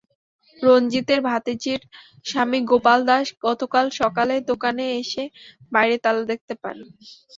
রঞ্জিতের 0.59 1.19
ভাতিজির 1.27 1.81
স্বামী 2.25 2.59
গোপাল 2.71 2.99
দাস 3.09 3.27
গতকাল 3.45 3.85
সকালে 3.99 4.35
দোকানে 4.49 4.85
এসে 5.01 5.23
বাইরে 5.71 5.95
তালা 6.03 6.23
দেখতে 6.31 6.53
পান। 6.61 6.77